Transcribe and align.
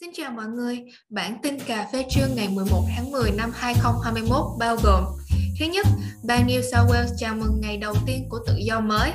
Xin 0.00 0.10
chào 0.14 0.30
mọi 0.30 0.46
người, 0.46 0.84
bản 1.10 1.38
tin 1.42 1.58
cà 1.66 1.88
phê 1.92 2.04
trưa 2.10 2.26
ngày 2.36 2.48
11 2.48 2.82
tháng 2.96 3.10
10 3.10 3.30
năm 3.30 3.50
2021 3.54 4.44
bao 4.58 4.76
gồm 4.84 5.04
Thứ 5.58 5.66
nhất, 5.66 5.86
bang 6.24 6.46
New 6.46 6.62
South 6.62 6.90
Wales 6.90 7.14
chào 7.18 7.34
mừng 7.34 7.60
ngày 7.60 7.76
đầu 7.76 7.94
tiên 8.06 8.28
của 8.28 8.38
tự 8.46 8.56
do 8.56 8.80
mới. 8.80 9.12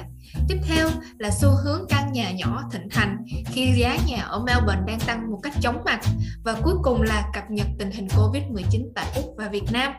Tiếp 0.48 0.58
theo 0.64 0.90
là 1.18 1.32
xu 1.32 1.50
hướng 1.64 1.86
căn 1.90 2.12
nhà 2.14 2.32
nhỏ 2.32 2.64
thịnh 2.72 2.90
hành 2.92 3.18
khi 3.46 3.74
giá 3.78 3.98
nhà 4.08 4.22
ở 4.22 4.40
Melbourne 4.40 4.82
đang 4.88 5.00
tăng 5.00 5.32
một 5.32 5.40
cách 5.44 5.54
chóng 5.62 5.84
mặt. 5.86 6.00
Và 6.44 6.56
cuối 6.64 6.76
cùng 6.84 7.02
là 7.02 7.32
cập 7.34 7.44
nhật 7.50 7.68
tình 7.80 7.92
hình 7.92 8.08
Covid-19 8.08 8.92
tại 8.96 9.06
Úc 9.16 9.26
và 9.38 9.50
Việt 9.50 9.66
Nam. 9.72 9.94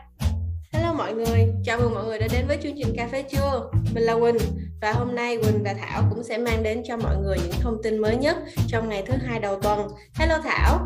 Hello 0.73 0.93
mọi 0.93 1.13
người, 1.13 1.47
chào 1.63 1.79
mừng 1.79 1.93
mọi 1.93 2.05
người 2.05 2.19
đã 2.19 2.27
đến 2.31 2.47
với 2.47 2.57
chương 2.63 2.75
trình 2.77 2.93
Cà 2.97 3.07
phê 3.11 3.23
trưa. 3.31 3.69
Mình 3.93 4.03
là 4.03 4.15
Quỳnh 4.19 4.37
và 4.83 4.93
hôm 4.93 5.15
nay 5.15 5.37
Quỳnh 5.37 5.63
và 5.63 5.73
Thảo 5.73 6.03
cũng 6.09 6.23
sẽ 6.23 6.37
mang 6.37 6.63
đến 6.63 6.81
cho 6.85 6.97
mọi 6.97 7.17
người 7.17 7.37
những 7.43 7.61
thông 7.61 7.83
tin 7.83 7.97
mới 7.97 8.15
nhất 8.15 8.37
trong 8.67 8.89
ngày 8.89 9.03
thứ 9.07 9.13
hai 9.25 9.39
đầu 9.39 9.59
tuần. 9.61 9.87
Hello 10.13 10.37
Thảo. 10.43 10.79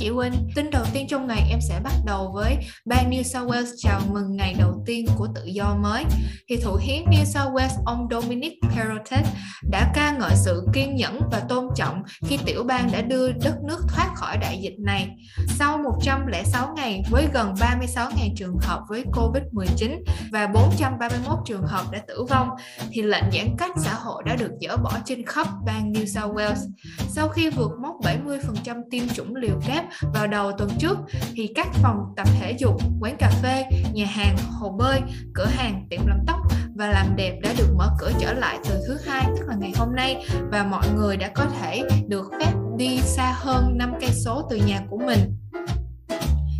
Chị 0.00 0.10
Quỳnh, 0.16 0.32
tin 0.54 0.70
đầu 0.70 0.84
tiên 0.92 1.06
trong 1.08 1.26
ngày 1.26 1.42
em 1.50 1.58
sẽ 1.60 1.80
bắt 1.84 1.92
đầu 2.06 2.30
với 2.34 2.56
bang 2.86 3.10
New 3.10 3.22
South 3.22 3.50
Wales 3.50 3.74
chào 3.78 4.00
mừng 4.12 4.36
ngày 4.36 4.54
đầu 4.58 4.82
tiên 4.86 5.06
của 5.18 5.28
tự 5.34 5.44
do 5.44 5.76
mới. 5.82 6.04
Thì 6.48 6.56
thủ 6.56 6.76
hiến 6.80 7.04
New 7.04 7.24
South 7.24 7.54
Wales 7.54 7.82
ông 7.86 8.08
Dominic 8.10 8.52
Perrottet 8.70 9.26
đã 9.70 9.92
ca 9.94 10.16
ngợi 10.18 10.30
sự 10.34 10.66
kiên 10.74 10.96
nhẫn 10.96 11.20
và 11.32 11.40
tôn 11.40 11.64
trọng 11.76 12.02
khi 12.26 12.38
tiểu 12.46 12.64
bang 12.64 12.92
đã 12.92 13.02
đưa 13.02 13.32
đất 13.32 13.54
nước 13.68 13.80
thoát 13.88 14.08
khỏi 14.14 14.36
đại 14.36 14.58
dịch 14.62 14.74
này. 14.78 15.08
Sau 15.48 15.78
106 15.78 16.72
ngày 16.76 17.02
với 17.10 17.26
gần 17.32 17.54
36.000 17.54 18.34
trường 18.36 18.58
hợp 18.60 18.80
với 18.88 19.04
COVID-19 19.12 20.02
và 20.32 20.46
431 20.46 21.38
trường 21.46 21.62
hợp 21.62 21.84
đã 21.92 21.98
tử 22.08 22.24
vong, 22.30 22.48
thì 22.90 23.02
lệnh 23.02 23.24
giãn 23.32 23.56
cách 23.58 23.72
xã 23.76 23.94
hội 23.94 24.22
đã 24.26 24.36
được 24.36 24.50
dỡ 24.60 24.76
bỏ 24.76 24.92
trên 25.04 25.26
khắp 25.26 25.46
bang 25.66 25.92
New 25.92 26.06
South 26.06 26.36
Wales. 26.36 26.68
Sau 27.08 27.28
khi 27.28 27.50
vượt 27.50 27.70
mốc 27.82 27.94
70% 28.02 28.82
tiêm 28.90 29.08
chủng 29.08 29.36
liều 29.36 29.60
kép 29.66 29.84
vào 30.14 30.26
đầu 30.26 30.52
tuần 30.58 30.70
trước 30.78 30.98
thì 31.34 31.52
các 31.54 31.68
phòng 31.72 31.96
tập 32.16 32.28
thể 32.40 32.56
dục, 32.58 32.74
quán 33.00 33.16
cà 33.18 33.30
phê, 33.42 33.64
nhà 33.92 34.06
hàng, 34.06 34.36
hồ 34.60 34.70
bơi, 34.78 35.00
cửa 35.34 35.46
hàng, 35.46 35.86
tiệm 35.90 36.06
làm 36.06 36.18
tóc 36.26 36.38
và 36.76 36.86
làm 36.86 37.16
đẹp 37.16 37.38
đã 37.42 37.52
được 37.58 37.74
mở 37.76 37.88
cửa 37.98 38.12
trở 38.20 38.32
lại 38.32 38.58
từ 38.68 38.80
thứ 38.86 38.98
hai 39.06 39.24
tức 39.36 39.48
là 39.48 39.54
ngày 39.60 39.72
hôm 39.76 39.94
nay 39.94 40.26
và 40.50 40.64
mọi 40.64 40.86
người 40.96 41.16
đã 41.16 41.30
có 41.34 41.44
thể 41.60 41.82
được 42.08 42.30
phép 42.40 42.52
đi 42.76 42.98
xa 42.98 43.34
hơn 43.36 43.78
5 43.78 43.92
cây 44.00 44.10
số 44.24 44.46
từ 44.50 44.56
nhà 44.56 44.80
của 44.90 44.98
mình. 44.98 45.39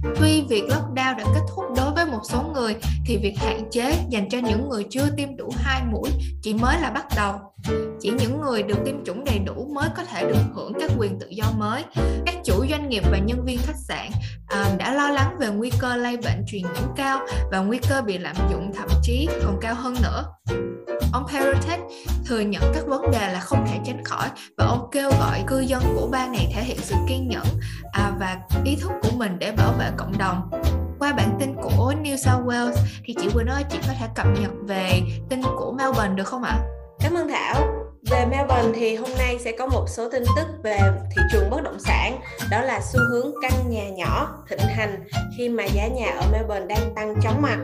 Tuy 0.02 0.44
việc 0.48 0.64
lockdown 0.68 1.16
đã 1.16 1.24
kết 1.34 1.40
thúc 1.48 1.64
đối 1.76 1.90
với 1.94 2.06
một 2.06 2.20
số 2.24 2.42
người 2.54 2.76
thì 3.06 3.16
việc 3.16 3.34
hạn 3.36 3.70
chế 3.70 3.92
dành 4.08 4.28
cho 4.28 4.38
những 4.38 4.68
người 4.68 4.86
chưa 4.90 5.10
tiêm 5.16 5.36
đủ 5.36 5.52
hai 5.56 5.82
mũi 5.92 6.10
chỉ 6.42 6.54
mới 6.54 6.80
là 6.80 6.90
bắt 6.90 7.06
đầu. 7.16 7.34
Chỉ 8.00 8.10
những 8.10 8.40
người 8.40 8.62
được 8.62 8.78
tiêm 8.84 9.04
chủng 9.04 9.24
đầy 9.24 9.38
đủ 9.38 9.68
mới 9.74 9.88
có 9.96 10.04
thể 10.04 10.22
được 10.22 10.42
hưởng 10.54 10.72
các 10.80 10.90
quyền 10.98 11.18
tự 11.18 11.26
do 11.30 11.44
mới. 11.58 11.84
Các 12.26 12.34
chủ 12.44 12.66
doanh 12.70 12.88
nghiệp 12.88 13.02
và 13.10 13.18
nhân 13.18 13.44
viên 13.44 13.58
khách 13.58 13.78
sạn 13.88 14.10
à, 14.46 14.74
đã 14.78 14.94
lo 14.94 15.08
lắng 15.08 15.36
về 15.40 15.48
nguy 15.48 15.70
cơ 15.78 15.96
lây 15.96 16.16
bệnh 16.16 16.44
truyền 16.46 16.62
nhiễm 16.62 16.94
cao 16.96 17.18
và 17.52 17.58
nguy 17.58 17.78
cơ 17.88 18.02
bị 18.02 18.18
lạm 18.18 18.36
dụng 18.50 18.72
thậm 18.74 18.88
chí 19.02 19.28
còn 19.44 19.58
cao 19.60 19.74
hơn 19.74 19.94
nữa. 20.02 20.24
Ông 21.12 21.26
Perrottet 21.28 21.80
thừa 22.26 22.40
nhận 22.40 22.62
các 22.74 22.86
vấn 22.86 23.10
đề 23.10 23.32
là 23.32 23.40
không 23.40 23.66
thể 23.66 23.78
tránh 23.84 24.04
khỏi 24.04 24.28
và 24.56 24.66
ông 24.66 24.88
kêu 24.92 25.10
gọi 25.10 25.42
cư 25.46 25.60
dân 25.60 25.82
của 25.96 26.08
bang 26.12 26.32
này 26.32 26.52
thể 26.54 26.62
hiện 26.62 26.78
sự 26.80 26.94
kiên 27.08 27.28
nhẫn 27.28 27.44
à, 27.92 28.12
và 28.18 28.38
ý 28.64 28.76
thức 28.76 28.90
của 29.02 29.10
mình 29.16 29.36
để 29.38 29.52
bảo 29.52 29.72
vệ 29.78 29.90
cộng 29.96 30.18
đồng 30.18 30.50
qua 30.98 31.12
bản 31.12 31.36
tin 31.40 31.54
của 31.54 31.94
New 32.02 32.16
South 32.16 32.46
Wales 32.46 32.76
thì 33.04 33.14
chị 33.20 33.28
Quỳnh 33.34 33.46
ơi 33.46 33.64
chị 33.70 33.78
có 33.86 33.92
thể 34.00 34.06
cập 34.14 34.26
nhật 34.40 34.50
về 34.62 35.00
tin 35.30 35.42
của 35.42 35.72
Melbourne 35.78 36.14
được 36.14 36.26
không 36.26 36.42
ạ? 36.42 36.58
Cảm 37.00 37.14
ơn 37.14 37.28
Thảo. 37.28 37.80
Về 38.10 38.26
Melbourne 38.26 38.72
thì 38.74 38.96
hôm 38.96 39.10
nay 39.18 39.38
sẽ 39.44 39.52
có 39.52 39.66
một 39.66 39.86
số 39.88 40.10
tin 40.10 40.22
tức 40.36 40.46
về 40.62 40.80
thị 41.16 41.22
trường 41.32 41.50
bất 41.50 41.62
động 41.62 41.78
sản 41.78 42.20
Đó 42.50 42.60
là 42.60 42.80
xu 42.80 43.00
hướng 43.10 43.32
căn 43.42 43.52
nhà 43.68 43.88
nhỏ 43.88 44.44
thịnh 44.48 44.58
hành 44.58 45.04
khi 45.38 45.48
mà 45.48 45.64
giá 45.64 45.86
nhà 45.86 46.06
ở 46.20 46.22
Melbourne 46.32 46.66
đang 46.66 46.94
tăng 46.94 47.14
chóng 47.22 47.42
mặt 47.42 47.58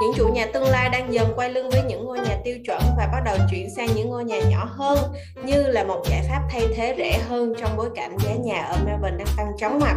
những 0.00 0.12
chủ 0.16 0.28
nhà 0.28 0.46
tương 0.46 0.64
lai 0.64 0.88
đang 0.88 1.12
dần 1.12 1.32
quay 1.36 1.50
lưng 1.50 1.70
với 1.70 1.82
những 1.82 2.04
ngôi 2.04 2.18
nhà 2.20 2.36
tiêu 2.44 2.56
chuẩn 2.66 2.82
và 2.96 3.08
bắt 3.12 3.20
đầu 3.24 3.36
chuyển 3.50 3.70
sang 3.76 3.88
những 3.94 4.10
ngôi 4.10 4.24
nhà 4.24 4.38
nhỏ 4.50 4.68
hơn 4.70 4.98
như 5.44 5.62
là 5.66 5.84
một 5.84 6.02
giải 6.10 6.22
pháp 6.28 6.42
thay 6.50 6.62
thế 6.76 6.94
rẻ 6.98 7.18
hơn 7.28 7.54
trong 7.60 7.76
bối 7.76 7.90
cảnh 7.94 8.16
giá 8.18 8.32
nhà 8.34 8.62
ở 8.62 8.76
Melbourne 8.84 9.16
đang 9.18 9.36
tăng 9.36 9.52
chóng 9.58 9.78
mặt. 9.78 9.96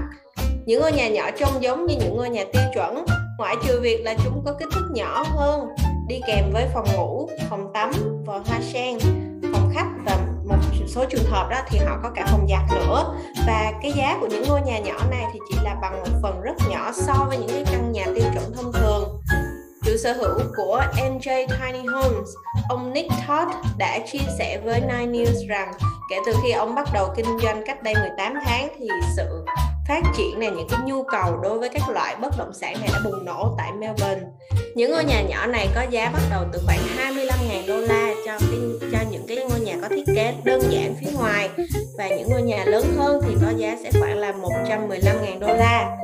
Những 0.65 0.81
ngôi 0.81 0.91
nhà 0.91 1.09
nhỏ 1.09 1.31
trông 1.39 1.63
giống 1.63 1.85
như 1.85 1.95
những 1.99 2.17
ngôi 2.17 2.29
nhà 2.29 2.43
tiêu 2.53 2.63
chuẩn, 2.73 3.05
ngoại 3.37 3.55
trừ 3.67 3.79
việc 3.81 4.01
là 4.03 4.15
chúng 4.23 4.43
có 4.45 4.53
kích 4.59 4.69
thước 4.73 4.89
nhỏ 4.93 5.23
hơn, 5.27 5.67
đi 6.07 6.21
kèm 6.27 6.51
với 6.53 6.67
phòng 6.73 6.87
ngủ, 6.95 7.29
phòng 7.49 7.73
tắm, 7.73 7.91
và 8.25 8.39
hoa 8.45 8.59
sen, 8.73 8.99
phòng 9.53 9.71
khách 9.73 9.89
và 10.05 10.17
một 10.45 10.55
số 10.87 11.05
trường 11.09 11.25
hợp 11.29 11.47
đó 11.49 11.57
thì 11.69 11.77
họ 11.77 11.99
có 12.03 12.11
cả 12.15 12.27
phòng 12.31 12.47
giặt 12.49 12.61
nữa 12.75 13.15
và 13.47 13.73
cái 13.81 13.91
giá 13.91 14.17
của 14.21 14.27
những 14.27 14.43
ngôi 14.47 14.61
nhà 14.61 14.79
nhỏ 14.79 14.97
này 15.11 15.25
thì 15.33 15.39
chỉ 15.49 15.57
là 15.63 15.75
bằng 15.81 15.99
một 15.99 16.19
phần 16.21 16.41
rất 16.41 16.55
nhỏ 16.69 16.91
so 16.93 17.13
với 17.27 17.37
những 17.37 17.49
cái 17.49 17.63
căn 17.71 17.91
nhà 17.91 18.05
tiêu 18.15 18.25
chuẩn 18.33 18.53
thông 18.53 18.73
thường 18.73 19.20
sở 20.03 20.13
hữu 20.13 20.39
của 20.57 20.81
NJ 20.95 21.47
Tiny 21.47 21.85
Homes, 21.87 22.29
ông 22.69 22.93
Nick 22.93 23.09
Todd 23.27 23.51
đã 23.77 23.99
chia 24.11 24.19
sẻ 24.37 24.61
với 24.65 24.81
Nine 24.81 25.05
News 25.05 25.47
rằng 25.47 25.73
kể 26.09 26.15
từ 26.25 26.33
khi 26.43 26.51
ông 26.51 26.75
bắt 26.75 26.87
đầu 26.93 27.13
kinh 27.15 27.39
doanh 27.43 27.63
cách 27.65 27.83
đây 27.83 27.93
18 27.93 28.33
tháng 28.45 28.67
thì 28.79 28.87
sự 29.15 29.45
phát 29.87 30.01
triển 30.17 30.39
này 30.39 30.51
những 30.51 30.67
cái 30.69 30.79
nhu 30.85 31.03
cầu 31.03 31.37
đối 31.43 31.59
với 31.59 31.69
các 31.69 31.89
loại 31.89 32.15
bất 32.15 32.37
động 32.37 32.53
sản 32.53 32.73
này 32.79 32.89
đã 32.93 32.99
bùng 33.03 33.25
nổ 33.25 33.55
tại 33.57 33.71
Melbourne. 33.71 34.27
Những 34.75 34.91
ngôi 34.91 35.03
nhà 35.03 35.21
nhỏ 35.21 35.45
này 35.45 35.69
có 35.75 35.81
giá 35.89 36.09
bắt 36.13 36.21
đầu 36.31 36.43
từ 36.53 36.59
khoảng 36.65 36.79
25.000 36.97 37.67
đô 37.67 37.77
la 37.77 38.13
cho 38.25 38.37
cái 38.39 38.59
cho 38.91 38.97
những 39.11 39.25
cái 39.27 39.37
ngôi 39.37 39.59
nhà 39.59 39.75
có 39.81 39.87
thiết 39.89 40.05
kế 40.15 40.33
đơn 40.43 40.61
giản 40.69 40.95
phía 41.01 41.11
ngoài 41.17 41.49
và 41.97 42.07
những 42.07 42.29
ngôi 42.29 42.41
nhà 42.41 42.65
lớn 42.65 42.83
hơn 42.97 43.21
thì 43.27 43.35
có 43.41 43.47
giá 43.57 43.77
sẽ 43.83 43.91
khoảng 43.99 44.17
là 44.17 44.31
115.000 44.31 45.39
đô 45.39 45.47
la. 45.47 45.97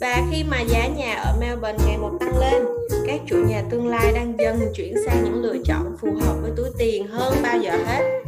Và 0.00 0.22
khi 0.30 0.44
mà 0.44 0.60
giá 0.60 0.86
nhà 0.86 1.14
ở 1.14 1.36
Melbourne 1.40 1.84
ngày 1.86 1.98
một 1.98 2.10
tăng 2.20 2.38
lên, 2.38 2.62
các 3.06 3.20
chủ 3.26 3.36
nhà 3.48 3.62
tương 3.70 3.88
lai 3.88 4.12
đang 4.12 4.34
dần 4.38 4.60
chuyển 4.74 4.94
sang 5.06 5.24
những 5.24 5.42
lựa 5.42 5.56
chọn 5.64 5.96
phù 6.00 6.08
hợp 6.20 6.34
với 6.42 6.50
túi 6.56 6.66
tiền 6.78 7.06
hơn 7.06 7.34
bao 7.42 7.58
giờ 7.58 7.70
hết. 7.86 8.22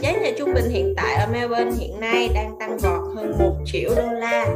Giá 0.00 0.12
nhà 0.12 0.30
trung 0.38 0.54
bình 0.54 0.70
hiện 0.70 0.94
tại 0.96 1.14
ở 1.14 1.26
Melbourne 1.32 1.72
hiện 1.78 2.00
nay 2.00 2.28
đang 2.34 2.56
tăng 2.60 2.78
vọt 2.78 3.16
hơn 3.16 3.32
1 3.38 3.56
triệu 3.66 3.90
đô 3.96 4.12
la 4.12 4.46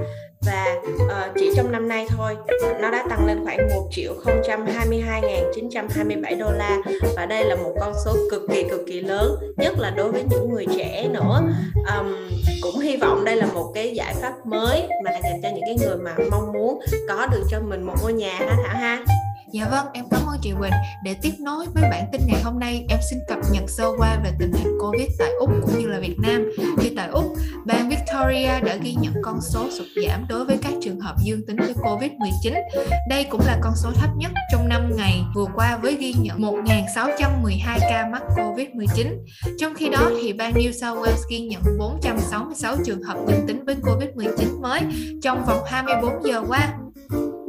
và 0.47 0.77
uh, 1.05 1.11
chỉ 1.35 1.51
trong 1.57 1.73
năm 1.73 1.89
nay 1.89 2.07
thôi 2.09 2.37
nó 2.81 2.91
đã 2.91 3.07
tăng 3.11 3.27
lên 3.27 3.45
khoảng 3.45 3.69
1 3.69 3.89
triệu 3.91 4.15
022.927 4.25 6.39
đô 6.39 6.51
la. 6.51 6.79
Và 7.17 7.27
đây 7.27 7.45
là 7.45 7.57
một 7.57 7.75
con 7.81 7.93
số 8.05 8.17
cực 8.31 8.43
kỳ 8.51 8.65
cực 8.71 8.81
kỳ 8.87 9.01
lớn 9.01 9.37
nhất 9.57 9.79
là 9.79 9.91
đối 9.91 10.13
với 10.13 10.25
những 10.31 10.53
người 10.53 10.67
trẻ 10.77 11.09
nữa. 11.13 11.43
Um, 11.97 12.15
cũng 12.63 12.81
hy 12.81 12.97
vọng 12.97 13.25
đây 13.25 13.37
là 13.37 13.47
một 13.47 13.73
cái 13.75 13.95
giải 13.95 14.15
pháp 14.15 14.47
mới 14.47 14.89
mà 15.05 15.11
dành 15.23 15.43
cho 15.43 15.49
những 15.49 15.65
cái 15.67 15.77
người 15.81 15.97
mà 15.97 16.15
mong 16.31 16.53
muốn 16.53 16.81
có 17.09 17.27
được 17.33 17.43
cho 17.51 17.61
mình 17.61 17.83
một 17.83 17.95
ngôi 18.03 18.13
nhà 18.13 18.35
ha 18.39 18.57
Thảo 18.65 18.77
ha. 18.77 19.05
Dạ 19.53 19.69
vâng, 19.71 19.87
em 19.93 20.05
cảm 20.11 20.21
ơn 20.27 20.37
chị 20.43 20.53
Quỳnh. 20.59 20.73
Để 21.05 21.15
tiếp 21.23 21.33
nối 21.39 21.67
với 21.75 21.83
bản 21.91 22.05
tin 22.13 22.21
ngày 22.27 22.43
hôm 22.43 22.59
nay, 22.59 22.87
em 22.89 22.99
xin 23.11 23.19
cập 23.29 23.39
nhật 23.53 23.63
sơ 23.69 23.91
qua 23.99 24.21
về 24.25 24.31
tình 24.39 24.53
hình 24.53 24.79
Covid 24.81 25.09
tại 25.19 25.31
Úc 25.39 25.51
cũng 25.63 25.79
như 25.79 25.87
là 25.87 25.99
Việt 26.01 26.17
Nam. 26.19 26.51
Thì 26.79 26.93
tại 26.97 27.09
Úc, 27.09 27.25
bang 27.67 27.89
Victoria 27.89 28.61
đã 28.61 28.77
ghi 28.83 28.95
nhận 29.01 29.15
con 29.23 29.41
số 29.41 29.71
sụt 29.71 29.87
giảm 30.07 30.27
đối 30.29 30.45
với 30.45 30.59
các 30.63 30.73
trường 30.83 31.01
hợp 31.01 31.15
dương 31.25 31.47
tính 31.47 31.57
với 31.57 31.75
Covid-19. 31.75 32.55
Đây 33.11 33.25
cũng 33.25 33.41
là 33.47 33.59
con 33.63 33.73
số 33.77 33.91
thấp 33.95 34.11
nhất 34.17 34.33
trong 34.53 34.69
5 34.69 34.91
ngày 34.97 35.23
vừa 35.35 35.47
qua 35.55 35.77
với 35.77 35.97
ghi 35.97 36.15
nhận 36.21 36.39
1.612 36.39 37.79
ca 37.81 38.09
mắc 38.13 38.23
Covid-19. 38.37 39.07
Trong 39.59 39.75
khi 39.75 39.89
đó 39.89 40.11
thì 40.23 40.33
bang 40.33 40.55
New 40.55 40.73
South 40.73 40.99
Wales 40.99 41.23
ghi 41.31 41.41
nhận 41.41 41.63
466 41.79 42.77
trường 42.85 43.03
hợp 43.03 43.19
dương 43.29 43.47
tính 43.47 43.65
với 43.65 43.77
Covid-19 43.83 44.61
mới 44.61 44.81
trong 45.23 45.45
vòng 45.47 45.61
24 45.67 46.25
giờ 46.25 46.43
qua. 46.49 46.75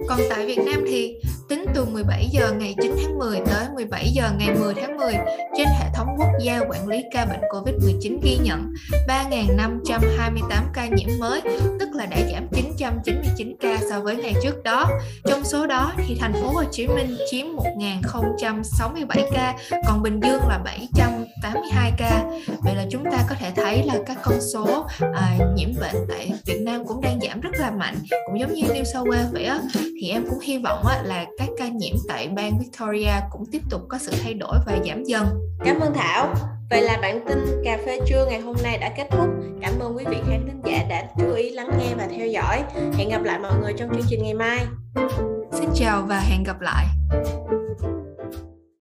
Còn 0.07 0.19
tại 0.29 0.45
Việt 0.45 0.59
Nam 0.65 0.85
thì 0.87 1.15
tính 1.49 1.65
từ 1.75 1.85
17 1.85 2.27
giờ 2.31 2.51
ngày 2.51 2.75
9 2.81 2.95
tháng 3.03 3.17
10 3.17 3.39
tới 3.45 3.65
17 3.75 4.09
giờ 4.13 4.29
ngày 4.37 4.55
10 4.59 4.73
tháng 4.73 4.97
10 4.97 5.13
trên 5.57 5.67
hệ 5.67 5.85
thống 5.95 6.07
quốc 6.17 6.29
gia 6.41 6.59
quản 6.59 6.87
lý 6.87 7.03
ca 7.11 7.25
bệnh 7.25 7.39
COVID-19 7.39 8.17
ghi 8.23 8.37
nhận 8.43 8.73
3.528 9.07 10.63
ca 10.73 10.87
nhiễm 10.87 11.09
mới, 11.19 11.41
tức 11.79 11.89
là 11.93 12.05
đã 12.05 12.17
giảm 12.31 12.47
999 12.53 13.55
ca 13.59 13.77
so 13.89 13.99
với 13.99 14.15
ngày 14.15 14.33
trước 14.43 14.63
đó. 14.63 14.89
Trong 15.25 15.43
số 15.43 15.67
đó 15.67 15.93
thì 16.07 16.17
thành 16.19 16.33
phố 16.33 16.49
Hồ 16.49 16.63
Chí 16.71 16.87
Minh 16.87 17.17
chiếm 17.31 17.45
1.067 17.45 19.05
ca, 19.33 19.55
còn 19.87 20.03
Bình 20.03 20.19
Dương 20.23 20.47
là 20.47 20.59
782 20.65 21.91
ca. 21.97 22.23
Là 22.77 22.85
chúng 22.89 23.03
ta 23.11 23.25
có 23.29 23.35
thể 23.39 23.51
thấy 23.55 23.83
là 23.83 23.95
các 24.05 24.17
con 24.23 24.41
số 24.41 24.87
à, 24.99 25.37
nhiễm 25.55 25.69
bệnh 25.81 25.95
tại 26.09 26.31
Việt 26.45 26.61
Nam 26.61 26.85
cũng 26.87 27.01
đang 27.01 27.19
giảm 27.21 27.41
rất 27.41 27.49
là 27.59 27.71
mạnh, 27.71 27.95
cũng 28.27 28.39
giống 28.39 28.53
như 28.53 28.63
New 28.63 28.83
South 28.83 29.07
Wales 29.07 29.31
vậy 29.31 29.43
á 29.43 29.59
thì 30.01 30.09
em 30.09 30.25
cũng 30.29 30.39
hy 30.39 30.57
vọng 30.57 30.83
là 31.03 31.25
các 31.37 31.49
ca 31.57 31.67
nhiễm 31.67 31.95
tại 32.07 32.27
bang 32.27 32.59
Victoria 32.59 33.11
cũng 33.31 33.43
tiếp 33.51 33.61
tục 33.69 33.81
có 33.89 33.97
sự 33.97 34.11
thay 34.23 34.33
đổi 34.33 34.57
và 34.65 34.77
giảm 34.87 35.03
dần. 35.03 35.27
Cảm 35.65 35.79
ơn 35.79 35.93
Thảo. 35.93 36.33
Vậy 36.69 36.81
là 36.81 36.97
bản 37.01 37.25
tin 37.27 37.37
cà 37.63 37.77
phê 37.85 37.99
trưa 38.07 38.25
ngày 38.29 38.39
hôm 38.39 38.55
nay 38.63 38.77
đã 38.77 38.89
kết 38.97 39.07
thúc. 39.11 39.27
Cảm 39.61 39.79
ơn 39.79 39.97
quý 39.97 40.05
vị 40.09 40.17
khán 40.29 40.47
thính 40.47 40.61
giả 40.65 40.85
đã 40.89 41.03
chú 41.17 41.33
ý 41.33 41.49
lắng 41.49 41.69
nghe 41.79 41.95
và 41.97 42.07
theo 42.17 42.27
dõi. 42.27 42.63
Hẹn 42.97 43.09
gặp 43.09 43.23
lại 43.23 43.39
mọi 43.39 43.53
người 43.61 43.73
trong 43.77 43.89
chương 43.89 44.05
trình 44.09 44.23
ngày 44.23 44.33
mai. 44.33 44.65
Xin 45.51 45.69
chào 45.75 46.01
và 46.01 46.19
hẹn 46.19 46.43
gặp 46.43 46.61
lại. 46.61 46.85